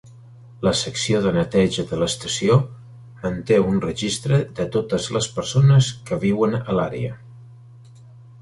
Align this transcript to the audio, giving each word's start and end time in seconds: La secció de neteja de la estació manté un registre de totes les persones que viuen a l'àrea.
La 0.67 0.71
secció 0.77 1.19
de 1.25 1.33
neteja 1.35 1.85
de 1.91 1.99
la 2.03 2.07
estació 2.11 2.55
manté 3.25 3.59
un 3.73 3.77
registre 3.85 4.41
de 4.61 4.65
totes 4.77 5.09
les 5.19 5.29
persones 5.37 5.91
que 6.09 6.19
viuen 6.25 6.61
a 6.63 6.77
l'àrea. 6.81 7.21